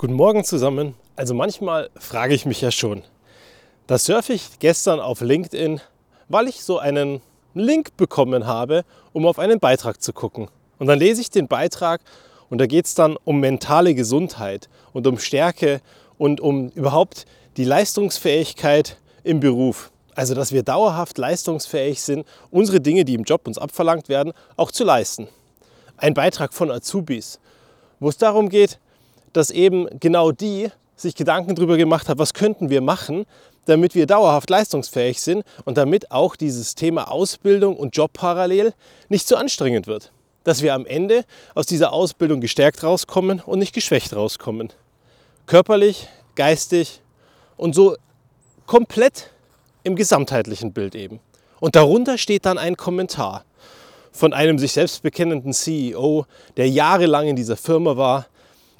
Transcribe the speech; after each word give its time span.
Guten 0.00 0.14
Morgen 0.14 0.44
zusammen. 0.44 0.94
Also 1.14 1.34
manchmal 1.34 1.90
frage 1.94 2.32
ich 2.32 2.46
mich 2.46 2.62
ja 2.62 2.70
schon. 2.70 3.02
Da 3.86 3.98
surfe 3.98 4.32
ich 4.32 4.58
gestern 4.58 4.98
auf 4.98 5.20
LinkedIn, 5.20 5.82
weil 6.30 6.48
ich 6.48 6.64
so 6.64 6.78
einen 6.78 7.20
Link 7.52 7.98
bekommen 7.98 8.46
habe, 8.46 8.86
um 9.12 9.26
auf 9.26 9.38
einen 9.38 9.60
Beitrag 9.60 10.00
zu 10.00 10.14
gucken. 10.14 10.48
Und 10.78 10.86
dann 10.86 10.98
lese 10.98 11.20
ich 11.20 11.28
den 11.28 11.48
Beitrag 11.48 12.00
und 12.48 12.62
da 12.62 12.66
geht 12.66 12.86
es 12.86 12.94
dann 12.94 13.18
um 13.24 13.40
mentale 13.40 13.94
Gesundheit 13.94 14.70
und 14.94 15.06
um 15.06 15.18
Stärke 15.18 15.82
und 16.16 16.40
um 16.40 16.70
überhaupt 16.70 17.26
die 17.58 17.64
Leistungsfähigkeit 17.64 18.96
im 19.22 19.40
Beruf. 19.40 19.92
Also 20.14 20.34
dass 20.34 20.50
wir 20.50 20.62
dauerhaft 20.62 21.18
leistungsfähig 21.18 22.00
sind, 22.00 22.26
unsere 22.50 22.80
Dinge, 22.80 23.04
die 23.04 23.12
im 23.12 23.24
Job 23.24 23.46
uns 23.46 23.58
abverlangt 23.58 24.08
werden, 24.08 24.32
auch 24.56 24.70
zu 24.70 24.82
leisten. 24.82 25.28
Ein 25.98 26.14
Beitrag 26.14 26.54
von 26.54 26.70
Azubis, 26.70 27.38
wo 27.98 28.08
es 28.08 28.16
darum 28.16 28.48
geht, 28.48 28.78
dass 29.32 29.50
eben 29.50 29.88
genau 29.98 30.32
die 30.32 30.68
sich 30.96 31.14
Gedanken 31.14 31.54
darüber 31.54 31.76
gemacht 31.76 32.08
haben, 32.08 32.18
was 32.18 32.34
könnten 32.34 32.68
wir 32.68 32.80
machen, 32.80 33.24
damit 33.64 33.94
wir 33.94 34.06
dauerhaft 34.06 34.50
leistungsfähig 34.50 35.20
sind 35.20 35.44
und 35.64 35.78
damit 35.78 36.10
auch 36.10 36.36
dieses 36.36 36.74
Thema 36.74 37.10
Ausbildung 37.10 37.76
und 37.76 37.96
Job 37.96 38.12
parallel 38.12 38.74
nicht 39.08 39.26
zu 39.26 39.36
anstrengend 39.36 39.86
wird. 39.86 40.12
Dass 40.44 40.62
wir 40.62 40.74
am 40.74 40.86
Ende 40.86 41.24
aus 41.54 41.66
dieser 41.66 41.92
Ausbildung 41.92 42.40
gestärkt 42.40 42.82
rauskommen 42.82 43.40
und 43.40 43.58
nicht 43.58 43.74
geschwächt 43.74 44.14
rauskommen. 44.14 44.72
Körperlich, 45.46 46.08
geistig 46.34 47.02
und 47.56 47.74
so 47.74 47.96
komplett 48.66 49.30
im 49.82 49.96
gesamtheitlichen 49.96 50.72
Bild 50.72 50.94
eben. 50.94 51.20
Und 51.60 51.76
darunter 51.76 52.18
steht 52.18 52.46
dann 52.46 52.58
ein 52.58 52.76
Kommentar 52.76 53.44
von 54.12 54.32
einem 54.32 54.58
sich 54.58 54.72
selbst 54.72 55.02
bekennenden 55.02 55.52
CEO, 55.52 56.26
der 56.56 56.68
jahrelang 56.68 57.28
in 57.28 57.36
dieser 57.36 57.56
Firma 57.56 57.96
war, 57.96 58.26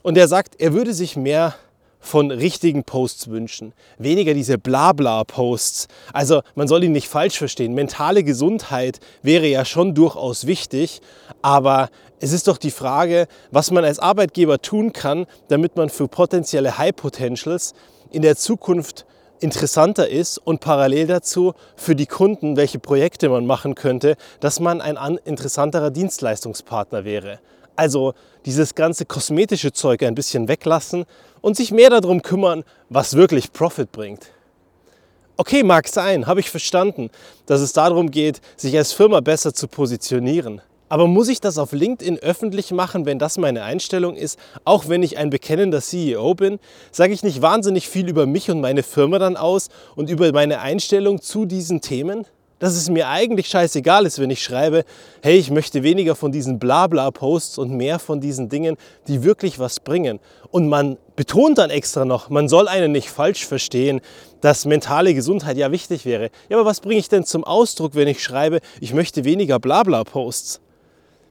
und 0.03 0.17
er 0.17 0.29
sagt, 0.29 0.61
er 0.61 0.73
würde 0.73 0.95
sich 0.95 1.17
mehr 1.17 1.55
von 2.01 2.31
richtigen 2.31 2.85
Posts 2.85 3.29
wünschen. 3.29 3.75
Weniger 3.99 4.33
diese 4.33 4.57
Blabla-Posts. 4.57 5.89
Also 6.13 6.41
man 6.55 6.67
soll 6.67 6.85
ihn 6.85 6.93
nicht 6.93 7.09
falsch 7.09 7.37
verstehen. 7.37 7.75
Mentale 7.75 8.25
Gesundheit 8.25 9.01
wäre 9.23 9.47
ja 9.47 9.67
schon 9.67 9.95
durchaus 9.95 10.47
wichtig. 10.47 11.03
Aber 11.43 11.91
es 12.19 12.33
ist 12.33 12.49
doch 12.49 12.57
die 12.57 12.71
Frage, 12.71 13.27
was 13.51 13.71
man 13.71 13.85
als 13.85 13.99
Arbeitgeber 13.99 14.63
tun 14.63 14.93
kann, 14.93 15.27
damit 15.49 15.77
man 15.77 15.91
für 15.91 16.09
potenzielle 16.09 16.79
High 16.79 16.97
Potentials 16.97 17.75
in 18.11 18.23
der 18.23 18.37
Zukunft 18.37 19.05
interessanter 19.41 20.09
ist 20.09 20.39
und 20.39 20.61
parallel 20.61 21.07
dazu 21.07 21.55
für 21.77 21.97
die 21.97 22.07
Kunden, 22.07 22.57
welche 22.57 22.79
Projekte 22.79 23.29
man 23.29 23.47
machen 23.47 23.75
könnte, 23.75 24.17
dass 24.41 24.61
man 24.61 24.81
ein 24.81 25.19
interessanterer 25.25 25.91
Dienstleistungspartner 25.91 27.05
wäre. 27.05 27.41
Also 27.81 28.13
dieses 28.45 28.75
ganze 28.75 29.07
kosmetische 29.07 29.73
Zeug 29.73 30.03
ein 30.03 30.15
bisschen 30.15 30.49
weglassen 30.49 31.07
und 31.41 31.57
sich 31.57 31.71
mehr 31.71 31.89
darum 31.89 32.21
kümmern, 32.21 32.63
was 32.91 33.15
wirklich 33.15 33.55
Profit 33.55 33.91
bringt. 33.91 34.27
Okay, 35.39 35.63
mag 35.63 35.89
sein, 35.89 36.27
habe 36.27 36.41
ich 36.41 36.51
verstanden, 36.51 37.09
dass 37.47 37.63
es 37.63 37.73
darum 37.73 38.11
geht, 38.11 38.43
sich 38.59 38.77
als 38.77 38.93
Firma 38.93 39.21
besser 39.21 39.55
zu 39.55 39.67
positionieren. 39.67 40.61
Aber 40.91 41.07
muss 41.07 41.31
ich 41.31 41.41
das 41.41 41.57
auf 41.57 41.73
LinkedIn 41.73 42.19
öffentlich 42.19 42.71
machen, 42.71 43.07
wenn 43.07 43.19
das 43.19 43.39
meine 43.39 43.63
Einstellung 43.63 44.15
ist? 44.15 44.39
Auch 44.67 44.91
wenn 44.91 45.03
ich 45.03 45.17
ein 45.17 45.31
bekennender 45.31 45.81
CEO 45.81 46.35
bin, 46.35 46.59
sage 46.93 47.15
ich 47.15 47.23
nicht 47.23 47.41
wahnsinnig 47.41 47.89
viel 47.89 48.11
über 48.11 48.27
mich 48.27 48.51
und 48.51 48.61
meine 48.61 48.83
Firma 48.83 49.19
dann 49.19 49.39
aus 49.39 49.71
und 49.97 50.11
über 50.11 50.31
meine 50.33 50.61
Einstellung 50.61 51.23
zu 51.23 51.47
diesen 51.47 51.81
Themen? 51.81 52.27
Dass 52.61 52.75
es 52.75 52.89
mir 52.89 53.09
eigentlich 53.09 53.49
scheißegal 53.49 54.07
ist, 54.07 54.21
wenn 54.21 54.31
ich 54.31 54.45
schreibe, 54.45 54.85
hey, 55.23 55.37
ich 55.37 55.51
möchte 55.51 55.83
weniger 55.83 56.15
von 56.15 56.31
diesen 56.31 56.61
Blabla-Posts 56.61 57.59
und 57.59 57.73
mehr 57.73 57.99
von 57.99 58.21
diesen 58.21 58.49
Dingen, 58.49 58.77
die 59.09 59.25
wirklich 59.25 59.59
was 59.59 59.81
bringen. 59.81 60.21
Und 60.51 60.69
man 60.69 60.99
betont 61.17 61.59
dann 61.59 61.71
extra 61.71 62.05
noch, 62.05 62.29
man 62.29 62.49
soll 62.49 62.69
einen 62.69 62.93
nicht 62.93 63.11
falsch 63.11 63.47
verstehen, 63.47 64.01
dass 64.43 64.67
mentale 64.67 65.15
Gesundheit 65.15 65.57
ja 65.57 65.73
wichtig 65.73 66.05
wäre. 66.05 66.31
Ja, 66.49 66.59
aber 66.59 66.67
was 66.67 66.81
bringe 66.81 67.01
ich 67.01 67.09
denn 67.09 67.25
zum 67.25 67.45
Ausdruck, 67.45 67.95
wenn 67.95 68.09
ich 68.09 68.23
schreibe, 68.23 68.61
ich 68.81 68.93
möchte 68.93 69.25
weniger 69.25 69.59
Blabla-Posts? 69.59 70.61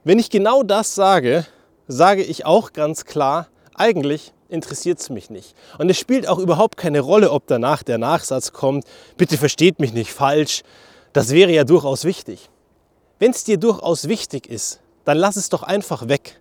Wenn 0.02 0.18
ich 0.18 0.30
genau 0.30 0.64
das 0.64 0.94
sage, 0.94 1.46
sage 1.86 2.22
ich 2.24 2.44
auch 2.44 2.72
ganz 2.72 3.04
klar, 3.04 3.48
eigentlich 3.74 4.32
interessiert 4.48 4.98
es 4.98 5.10
mich 5.10 5.30
nicht. 5.30 5.54
Und 5.78 5.90
es 5.90 5.98
spielt 5.98 6.26
auch 6.26 6.38
überhaupt 6.38 6.76
keine 6.76 7.00
Rolle, 7.00 7.30
ob 7.30 7.46
danach 7.46 7.84
der 7.84 7.98
Nachsatz 7.98 8.52
kommt, 8.52 8.84
bitte 9.16 9.38
versteht 9.38 9.78
mich 9.78 9.92
nicht 9.92 10.12
falsch, 10.12 10.62
das 11.12 11.30
wäre 11.30 11.52
ja 11.52 11.64
durchaus 11.64 12.04
wichtig. 12.04 12.48
Wenn 13.18 13.32
es 13.32 13.44
dir 13.44 13.58
durchaus 13.58 14.08
wichtig 14.08 14.46
ist, 14.48 14.80
dann 15.04 15.18
lass 15.18 15.36
es 15.36 15.48
doch 15.48 15.62
einfach 15.62 16.08
weg. 16.08 16.40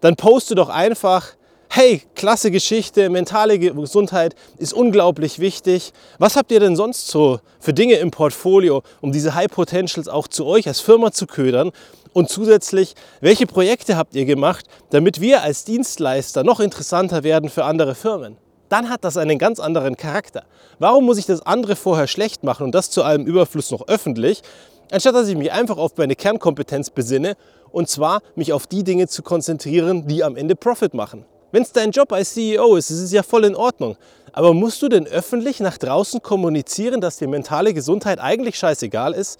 Dann 0.00 0.16
poste 0.16 0.54
doch 0.54 0.68
einfach, 0.68 1.32
hey, 1.68 2.02
klasse 2.14 2.50
Geschichte, 2.50 3.08
mentale 3.10 3.58
Gesundheit 3.58 4.34
ist 4.58 4.72
unglaublich 4.72 5.38
wichtig. 5.38 5.92
Was 6.18 6.36
habt 6.36 6.52
ihr 6.52 6.60
denn 6.60 6.76
sonst 6.76 7.08
so 7.08 7.40
für 7.58 7.72
Dinge 7.72 7.94
im 7.94 8.10
Portfolio, 8.10 8.82
um 9.00 9.12
diese 9.12 9.34
High 9.34 9.50
Potentials 9.50 10.08
auch 10.08 10.28
zu 10.28 10.46
euch 10.46 10.68
als 10.68 10.80
Firma 10.80 11.12
zu 11.12 11.26
ködern? 11.26 11.72
Und 12.12 12.30
zusätzlich, 12.30 12.94
welche 13.20 13.46
Projekte 13.46 13.96
habt 13.96 14.14
ihr 14.14 14.24
gemacht, 14.24 14.66
damit 14.90 15.20
wir 15.20 15.42
als 15.42 15.64
Dienstleister 15.64 16.44
noch 16.44 16.60
interessanter 16.60 17.24
werden 17.24 17.50
für 17.50 17.64
andere 17.64 17.94
Firmen? 17.94 18.38
Dann 18.68 18.90
hat 18.90 19.04
das 19.04 19.16
einen 19.16 19.38
ganz 19.38 19.60
anderen 19.60 19.96
Charakter. 19.96 20.44
Warum 20.78 21.04
muss 21.04 21.18
ich 21.18 21.26
das 21.26 21.44
andere 21.44 21.76
vorher 21.76 22.06
schlecht 22.06 22.44
machen 22.44 22.64
und 22.64 22.74
das 22.74 22.90
zu 22.90 23.02
allem 23.02 23.26
Überfluss 23.26 23.70
noch 23.70 23.88
öffentlich, 23.88 24.42
anstatt 24.90 25.14
dass 25.14 25.28
ich 25.28 25.36
mich 25.36 25.52
einfach 25.52 25.78
auf 25.78 25.96
meine 25.96 26.16
Kernkompetenz 26.16 26.90
besinne 26.90 27.36
und 27.70 27.88
zwar 27.88 28.20
mich 28.34 28.52
auf 28.52 28.66
die 28.66 28.84
Dinge 28.84 29.08
zu 29.08 29.22
konzentrieren, 29.22 30.06
die 30.06 30.24
am 30.24 30.36
Ende 30.36 30.56
Profit 30.56 30.94
machen. 30.94 31.24
Wenn 31.52 31.62
es 31.62 31.72
dein 31.72 31.90
Job 31.90 32.12
als 32.12 32.34
CEO 32.34 32.76
ist, 32.76 32.90
ist 32.90 33.00
es 33.00 33.12
ja 33.12 33.22
voll 33.22 33.44
in 33.44 33.54
Ordnung. 33.54 33.96
Aber 34.32 34.52
musst 34.52 34.82
du 34.82 34.88
denn 34.88 35.06
öffentlich 35.06 35.60
nach 35.60 35.78
draußen 35.78 36.20
kommunizieren, 36.20 37.00
dass 37.00 37.16
dir 37.16 37.28
mentale 37.28 37.72
Gesundheit 37.72 38.20
eigentlich 38.20 38.58
scheißegal 38.58 39.14
ist? 39.14 39.38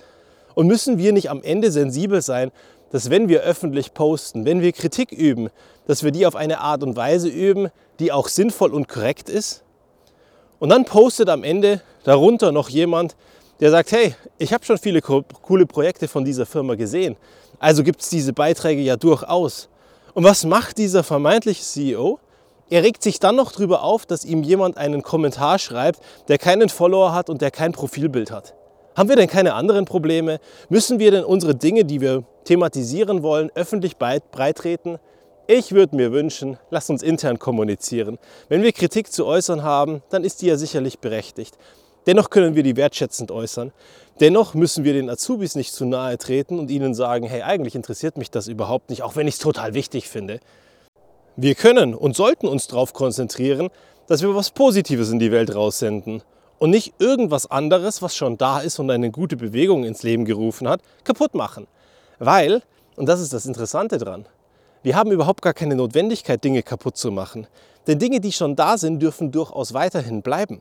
Und 0.54 0.68
müssen 0.68 0.96
wir 0.96 1.12
nicht 1.12 1.28
am 1.28 1.42
Ende 1.42 1.70
sensibel 1.70 2.22
sein, 2.22 2.50
dass 2.90 3.10
wenn 3.10 3.28
wir 3.28 3.42
öffentlich 3.42 3.94
posten, 3.94 4.44
wenn 4.44 4.60
wir 4.60 4.72
Kritik 4.72 5.12
üben, 5.12 5.50
dass 5.86 6.02
wir 6.02 6.10
die 6.10 6.26
auf 6.26 6.36
eine 6.36 6.60
Art 6.60 6.82
und 6.82 6.96
Weise 6.96 7.28
üben, 7.28 7.68
die 7.98 8.12
auch 8.12 8.28
sinnvoll 8.28 8.72
und 8.72 8.88
korrekt 8.88 9.28
ist. 9.28 9.62
Und 10.58 10.70
dann 10.70 10.84
postet 10.84 11.28
am 11.28 11.44
Ende 11.44 11.80
darunter 12.04 12.52
noch 12.52 12.68
jemand, 12.68 13.16
der 13.60 13.70
sagt, 13.70 13.92
hey, 13.92 14.14
ich 14.38 14.52
habe 14.52 14.64
schon 14.64 14.78
viele 14.78 15.00
coole 15.00 15.66
Projekte 15.66 16.08
von 16.08 16.24
dieser 16.24 16.46
Firma 16.46 16.74
gesehen. 16.74 17.16
Also 17.58 17.82
gibt 17.82 18.02
es 18.02 18.10
diese 18.10 18.32
Beiträge 18.32 18.82
ja 18.82 18.96
durchaus. 18.96 19.68
Und 20.14 20.24
was 20.24 20.44
macht 20.44 20.78
dieser 20.78 21.02
vermeintliche 21.02 21.62
CEO? 21.62 22.18
Er 22.68 22.82
regt 22.82 23.02
sich 23.02 23.20
dann 23.20 23.36
noch 23.36 23.52
darüber 23.52 23.82
auf, 23.82 24.06
dass 24.06 24.24
ihm 24.24 24.42
jemand 24.42 24.76
einen 24.76 25.02
Kommentar 25.02 25.58
schreibt, 25.58 26.00
der 26.28 26.38
keinen 26.38 26.68
Follower 26.68 27.12
hat 27.12 27.30
und 27.30 27.40
der 27.40 27.50
kein 27.50 27.72
Profilbild 27.72 28.30
hat. 28.30 28.54
Haben 28.96 29.10
wir 29.10 29.16
denn 29.16 29.28
keine 29.28 29.52
anderen 29.52 29.84
Probleme? 29.84 30.40
Müssen 30.70 30.98
wir 30.98 31.10
denn 31.10 31.22
unsere 31.22 31.54
Dinge, 31.54 31.84
die 31.84 32.00
wir 32.00 32.24
thematisieren 32.44 33.22
wollen, 33.22 33.50
öffentlich 33.54 33.98
breitreten? 33.98 34.98
Ich 35.46 35.72
würde 35.72 35.96
mir 35.96 36.12
wünschen, 36.12 36.56
lasst 36.70 36.88
uns 36.88 37.02
intern 37.02 37.38
kommunizieren. 37.38 38.18
Wenn 38.48 38.62
wir 38.62 38.72
Kritik 38.72 39.12
zu 39.12 39.26
äußern 39.26 39.62
haben, 39.62 40.02
dann 40.08 40.24
ist 40.24 40.40
die 40.40 40.46
ja 40.46 40.56
sicherlich 40.56 40.98
berechtigt. 40.98 41.58
Dennoch 42.06 42.30
können 42.30 42.54
wir 42.54 42.62
die 42.62 42.76
wertschätzend 42.76 43.30
äußern. 43.30 43.72
Dennoch 44.20 44.54
müssen 44.54 44.82
wir 44.82 44.94
den 44.94 45.10
Azubis 45.10 45.56
nicht 45.56 45.74
zu 45.74 45.84
nahe 45.84 46.16
treten 46.16 46.58
und 46.58 46.70
ihnen 46.70 46.94
sagen, 46.94 47.26
hey, 47.26 47.42
eigentlich 47.42 47.74
interessiert 47.74 48.16
mich 48.16 48.30
das 48.30 48.48
überhaupt 48.48 48.88
nicht, 48.88 49.02
auch 49.02 49.14
wenn 49.14 49.28
ich 49.28 49.34
es 49.34 49.40
total 49.40 49.74
wichtig 49.74 50.08
finde. 50.08 50.40
Wir 51.36 51.54
können 51.54 51.94
und 51.94 52.16
sollten 52.16 52.48
uns 52.48 52.66
darauf 52.66 52.94
konzentrieren, 52.94 53.68
dass 54.06 54.22
wir 54.22 54.34
was 54.34 54.52
Positives 54.52 55.10
in 55.10 55.18
die 55.18 55.32
Welt 55.32 55.54
raussenden 55.54 56.22
und 56.58 56.70
nicht 56.70 56.94
irgendwas 56.98 57.50
anderes, 57.50 58.02
was 58.02 58.16
schon 58.16 58.38
da 58.38 58.60
ist 58.60 58.78
und 58.78 58.90
eine 58.90 59.10
gute 59.10 59.36
Bewegung 59.36 59.84
ins 59.84 60.02
Leben 60.02 60.24
gerufen 60.24 60.68
hat, 60.68 60.80
kaputt 61.04 61.34
machen. 61.34 61.66
Weil, 62.18 62.62
und 62.96 63.06
das 63.06 63.20
ist 63.20 63.32
das 63.32 63.46
Interessante 63.46 63.98
dran, 63.98 64.26
wir 64.82 64.96
haben 64.96 65.10
überhaupt 65.10 65.42
gar 65.42 65.54
keine 65.54 65.74
Notwendigkeit, 65.74 66.42
Dinge 66.42 66.62
kaputt 66.62 66.96
zu 66.96 67.10
machen. 67.10 67.46
Denn 67.86 67.98
Dinge, 67.98 68.20
die 68.20 68.32
schon 68.32 68.56
da 68.56 68.78
sind, 68.78 69.00
dürfen 69.00 69.32
durchaus 69.32 69.74
weiterhin 69.74 70.22
bleiben. 70.22 70.60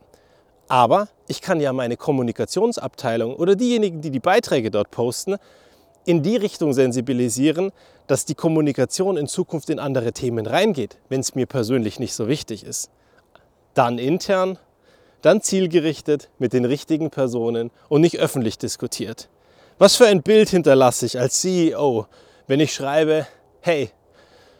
Aber 0.68 1.08
ich 1.28 1.40
kann 1.40 1.60
ja 1.60 1.72
meine 1.72 1.96
Kommunikationsabteilung 1.96 3.36
oder 3.36 3.54
diejenigen, 3.54 4.00
die 4.00 4.10
die 4.10 4.20
Beiträge 4.20 4.70
dort 4.70 4.90
posten, 4.90 5.36
in 6.04 6.22
die 6.22 6.36
Richtung 6.36 6.72
sensibilisieren, 6.72 7.72
dass 8.06 8.24
die 8.24 8.34
Kommunikation 8.34 9.16
in 9.16 9.26
Zukunft 9.26 9.70
in 9.70 9.78
andere 9.78 10.12
Themen 10.12 10.46
reingeht, 10.46 10.98
wenn 11.08 11.20
es 11.20 11.34
mir 11.34 11.46
persönlich 11.46 11.98
nicht 11.98 12.14
so 12.14 12.28
wichtig 12.28 12.64
ist. 12.64 12.90
Dann 13.74 13.98
intern 13.98 14.58
dann 15.26 15.42
zielgerichtet 15.42 16.30
mit 16.38 16.52
den 16.52 16.64
richtigen 16.64 17.10
Personen 17.10 17.72
und 17.88 18.00
nicht 18.00 18.20
öffentlich 18.20 18.58
diskutiert. 18.58 19.28
Was 19.76 19.96
für 19.96 20.06
ein 20.06 20.22
Bild 20.22 20.50
hinterlasse 20.50 21.04
ich 21.04 21.18
als 21.18 21.40
CEO, 21.40 22.06
wenn 22.46 22.60
ich 22.60 22.72
schreibe, 22.72 23.26
hey, 23.60 23.90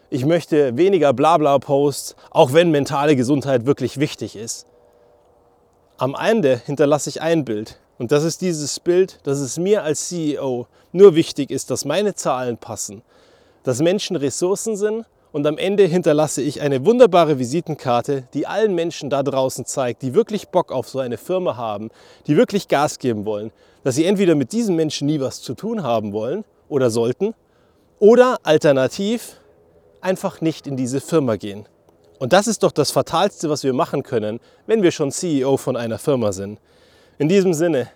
ich 0.09 0.25
möchte 0.25 0.75
weniger 0.75 1.13
Blabla-Posts, 1.13 2.17
auch 2.31 2.51
wenn 2.51 2.69
mentale 2.71 3.15
Gesundheit 3.15 3.65
wirklich 3.65 3.97
wichtig 3.97 4.35
ist. 4.35 4.67
Am 5.97 6.17
Ende 6.19 6.61
hinterlasse 6.65 7.09
ich 7.11 7.21
ein 7.21 7.45
Bild 7.45 7.79
und 7.97 8.11
das 8.11 8.25
ist 8.25 8.41
dieses 8.41 8.81
Bild, 8.81 9.19
dass 9.23 9.39
es 9.39 9.57
mir 9.57 9.83
als 9.83 10.09
CEO 10.09 10.67
nur 10.91 11.15
wichtig 11.15 11.49
ist, 11.49 11.71
dass 11.71 11.85
meine 11.85 12.13
Zahlen 12.13 12.57
passen, 12.57 13.03
dass 13.63 13.81
Menschen 13.81 14.17
Ressourcen 14.17 14.75
sind 14.75 15.05
und 15.37 15.45
am 15.45 15.59
Ende 15.59 15.83
hinterlasse 15.83 16.41
ich 16.41 16.61
eine 16.61 16.83
wunderbare 16.83 17.37
Visitenkarte, 17.37 18.27
die 18.33 18.47
allen 18.47 18.73
Menschen 18.73 19.11
da 19.11 19.21
draußen 19.21 19.67
zeigt, 19.67 20.01
die 20.01 20.15
wirklich 20.15 20.47
Bock 20.47 20.71
auf 20.71 20.89
so 20.89 20.97
eine 20.97 21.19
Firma 21.19 21.55
haben, 21.55 21.91
die 22.25 22.35
wirklich 22.35 22.67
Gas 22.67 22.97
geben 22.97 23.23
wollen, 23.23 23.51
dass 23.83 23.93
sie 23.93 24.05
entweder 24.05 24.33
mit 24.33 24.51
diesen 24.51 24.75
Menschen 24.75 25.05
nie 25.05 25.19
was 25.19 25.43
zu 25.43 25.53
tun 25.53 25.83
haben 25.83 26.11
wollen 26.11 26.43
oder 26.69 26.89
sollten 26.89 27.35
oder 27.99 28.39
alternativ 28.41 29.39
einfach 30.01 30.41
nicht 30.41 30.65
in 30.65 30.75
diese 30.75 31.01
Firma 31.01 31.35
gehen. 31.35 31.67
Und 32.17 32.33
das 32.33 32.47
ist 32.47 32.63
doch 32.63 32.71
das 32.71 32.89
Fatalste, 32.89 33.47
was 33.47 33.63
wir 33.63 33.73
machen 33.73 34.01
können, 34.01 34.39
wenn 34.65 34.81
wir 34.81 34.89
schon 34.89 35.11
CEO 35.11 35.57
von 35.57 35.75
einer 35.75 35.99
Firma 35.99 36.31
sind. 36.31 36.59
In 37.19 37.29
diesem 37.29 37.53
Sinne, 37.53 37.89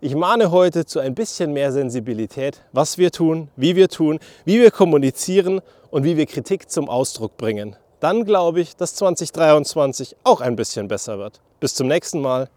ich 0.00 0.14
mahne 0.14 0.50
heute 0.50 0.84
zu 0.84 1.00
ein 1.00 1.14
bisschen 1.14 1.52
mehr 1.52 1.72
Sensibilität, 1.72 2.60
was 2.72 2.98
wir 2.98 3.10
tun, 3.10 3.48
wie 3.56 3.76
wir 3.76 3.88
tun, 3.88 4.18
wie 4.44 4.60
wir 4.60 4.70
kommunizieren 4.70 5.60
und 5.90 6.04
wie 6.04 6.16
wir 6.16 6.26
Kritik 6.26 6.70
zum 6.70 6.88
Ausdruck 6.88 7.36
bringen. 7.36 7.76
Dann 8.00 8.24
glaube 8.24 8.60
ich, 8.60 8.76
dass 8.76 8.94
2023 8.96 10.16
auch 10.22 10.40
ein 10.42 10.54
bisschen 10.54 10.88
besser 10.88 11.18
wird. 11.18 11.40
Bis 11.60 11.74
zum 11.74 11.88
nächsten 11.88 12.20
Mal. 12.20 12.50